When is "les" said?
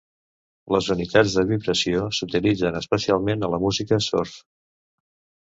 0.75-0.87